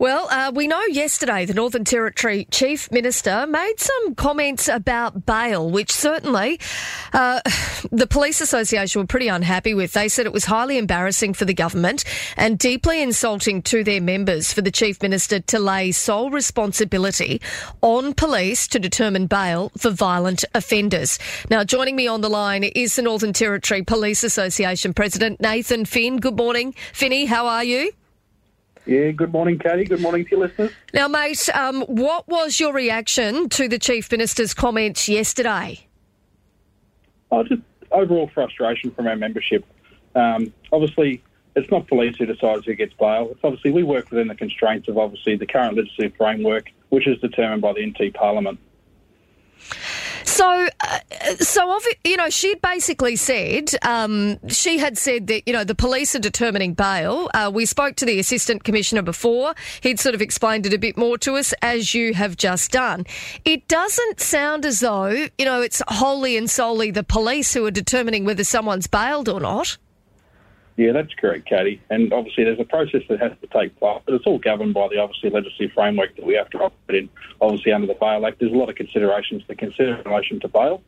[0.00, 5.68] Well, uh, we know yesterday the Northern Territory Chief Minister made some comments about bail,
[5.68, 6.60] which certainly
[7.12, 7.40] uh,
[7.90, 9.94] the Police Association were pretty unhappy with.
[9.94, 12.04] They said it was highly embarrassing for the government
[12.36, 17.42] and deeply insulting to their members for the Chief Minister to lay sole responsibility
[17.80, 21.18] on police to determine bail for violent offenders.
[21.50, 26.18] Now, joining me on the line is the Northern Territory Police Association President Nathan Finn.
[26.18, 27.26] Good morning, Finny.
[27.26, 27.90] How are you?
[28.88, 29.84] Yeah, good morning, Katie.
[29.84, 30.72] Good morning to your listeners.
[30.94, 35.86] Now, mate, um, what was your reaction to the Chief Minister's comments yesterday?
[37.30, 37.60] Oh, just
[37.90, 39.66] overall frustration from our membership.
[40.14, 41.22] Um, obviously,
[41.54, 43.28] it's not police who decides who gets bail.
[43.30, 47.20] It's obviously we work within the constraints of obviously the current legislative framework, which is
[47.20, 48.58] determined by the NT Parliament.
[50.38, 55.64] So, uh, so you know, she'd basically said um, she had said that you know
[55.64, 57.28] the police are determining bail.
[57.34, 60.96] Uh, we spoke to the assistant commissioner before; he'd sort of explained it a bit
[60.96, 63.04] more to us, as you have just done.
[63.44, 67.72] It doesn't sound as though you know it's wholly and solely the police who are
[67.72, 69.76] determining whether someone's bailed or not.
[70.78, 71.80] Yeah, that's correct, Katie.
[71.90, 74.86] And obviously, there's a process that has to take place, but it's all governed by
[74.86, 77.08] the obviously legislative framework that we have to operate in.
[77.40, 80.46] Obviously, under the Bail Act, there's a lot of considerations to consider in relation to
[80.46, 80.80] bail.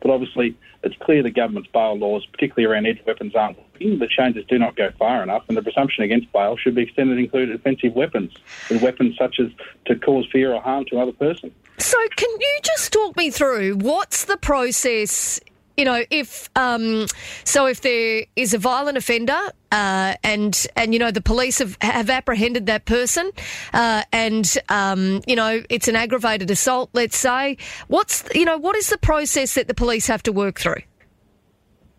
[0.00, 3.98] But obviously, it's clear the government's bail laws, particularly around edge weapons, aren't working.
[3.98, 7.16] The changes do not go far enough, and the presumption against bail should be extended
[7.16, 8.32] to include offensive weapons,
[8.70, 9.48] and weapons such as
[9.86, 11.52] to cause fear or harm to another person.
[11.78, 15.40] So, can you just talk me through what's the process
[15.76, 17.06] you know, if um,
[17.44, 19.38] so, if there is a violent offender
[19.70, 23.30] uh, and and you know the police have have apprehended that person,
[23.72, 27.56] uh, and um, you know it's an aggravated assault, let's say,
[27.88, 30.82] what's you know what is the process that the police have to work through?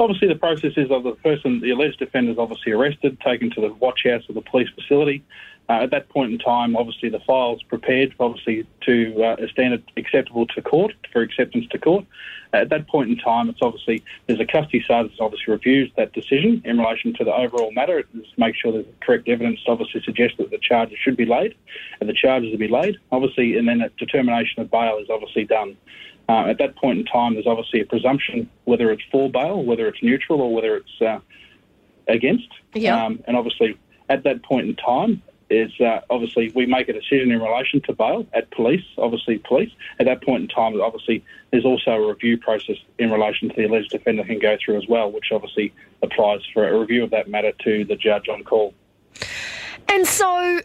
[0.00, 3.60] Obviously, the process is of the person, the alleged offender, is obviously arrested, taken to
[3.60, 5.24] the watch house of the police facility.
[5.68, 9.82] Uh, at that point in time, obviously the file's prepared, obviously to uh, a standard
[9.98, 12.06] acceptable to court for acceptance to court.
[12.54, 16.14] At that point in time, it's obviously there's a custody sergeant that obviously reviews that
[16.14, 18.02] decision in relation to the overall matter.
[18.02, 21.26] to make sure there's the correct evidence to obviously suggest that the charges should be
[21.26, 21.54] laid,
[22.00, 25.44] and the charges will be laid, obviously, and then a determination of bail is obviously
[25.44, 25.76] done.
[26.30, 29.86] Uh, at that point in time, there's obviously a presumption whether it's for bail, whether
[29.86, 31.18] it's neutral, or whether it's uh,
[32.06, 32.48] against.
[32.74, 33.04] Yeah.
[33.04, 33.78] Um, and obviously,
[34.08, 37.92] at that point in time, is uh, obviously we make a decision in relation to
[37.92, 39.70] bail at police, obviously police.
[39.98, 43.64] At that point in time, obviously there's also a review process in relation to the
[43.64, 45.72] alleged offender can go through as well, which obviously
[46.02, 48.74] applies for a review of that matter to the judge on call.
[49.88, 50.60] And so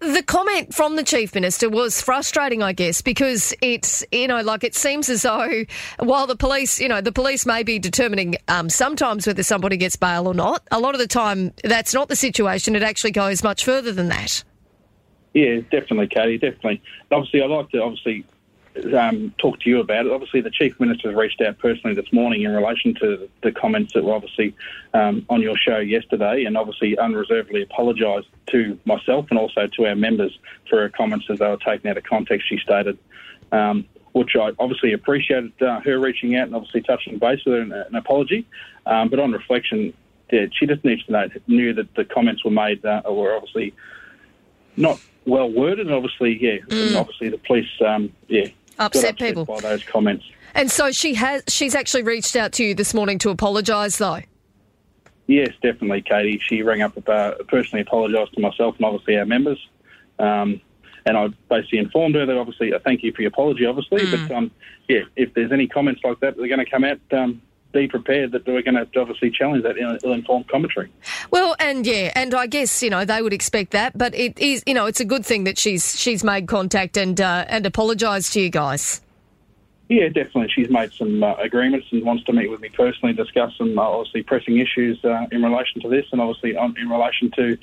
[0.00, 4.64] the comment from the Chief Minister was frustrating, I guess, because it's, you know, like
[4.64, 5.64] it seems as though
[5.98, 9.96] while the police, you know, the police may be determining um, sometimes whether somebody gets
[9.96, 12.74] bail or not, a lot of the time that's not the situation.
[12.74, 14.42] It actually goes much further than that.
[15.34, 16.82] Yeah, definitely, Katie, definitely.
[17.12, 18.24] Obviously, I'd like to obviously
[18.94, 20.12] um, talk to you about it.
[20.12, 24.04] Obviously, the Chief Minister reached out personally this morning in relation to the comments that
[24.04, 24.54] were obviously
[24.94, 29.94] um, on your show yesterday and obviously unreservedly apologised to myself and also to our
[29.94, 32.98] members for her comments as they were taken out of context, she stated.
[33.52, 37.60] Um, which I obviously appreciated uh, her reaching out and obviously touching base with her
[37.60, 38.44] an, an apology.
[38.86, 39.94] Um, but on reflection,
[40.32, 43.72] yeah, she just needs to know, knew that the comments were made uh, were obviously
[44.76, 46.88] not well worded, and obviously, yeah, mm.
[46.88, 48.48] and obviously the police, um, yeah,
[48.80, 50.24] upset people by those comments.
[50.54, 51.44] And so she has.
[51.48, 54.20] She's actually reached out to you this morning to apologise, though.
[55.28, 56.40] Yes, definitely, Katie.
[56.44, 59.64] She rang up uh, personally apologised to myself and obviously our members.
[60.18, 60.60] Um,
[61.06, 64.28] and I basically informed her that obviously, uh, thank you for your apology, obviously, mm.
[64.28, 64.50] but um,
[64.88, 67.40] yeah, if there's any comments like that that are going to come out, um,
[67.72, 70.90] be prepared that we're going to obviously challenge that ill-informed commentary.
[71.30, 74.62] Well, and yeah, and I guess you know they would expect that, but it is
[74.66, 78.32] you know it's a good thing that she's she's made contact and uh, and apologised
[78.34, 79.00] to you guys.
[79.88, 80.48] Yeah, definitely.
[80.54, 83.82] She's made some uh, agreements and wants to meet with me personally, discuss some uh,
[83.82, 87.58] obviously pressing issues uh, in relation to this, and obviously on, in relation to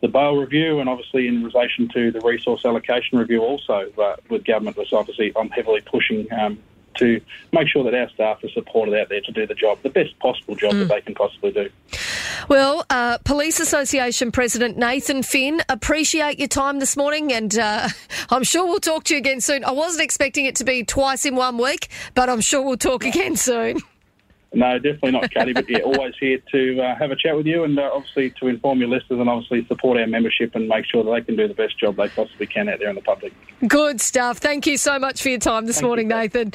[0.00, 3.42] the bail review, and obviously in relation to the resource allocation review.
[3.42, 6.58] Also, uh, with government, was obviously I'm heavily pushing um,
[6.96, 7.20] to
[7.52, 10.18] make sure that our staff are supported out there to do the job, the best
[10.18, 10.80] possible job mm.
[10.80, 11.70] that they can possibly do.
[12.48, 17.88] Well, uh, Police Association President Nathan Finn, appreciate your time this morning, and uh,
[18.30, 19.64] I'm sure we'll talk to you again soon.
[19.64, 23.04] I wasn't expecting it to be twice in one week, but I'm sure we'll talk
[23.04, 23.78] again soon.
[24.54, 25.52] No, definitely not, Katie.
[25.52, 28.46] but yeah, always here to uh, have a chat with you and uh, obviously to
[28.46, 31.48] inform your listeners and obviously support our membership and make sure that they can do
[31.48, 33.32] the best job they possibly can out there in the public.
[33.66, 34.38] Good stuff.
[34.38, 36.52] Thank you so much for your time this Thank morning, you, Nathan.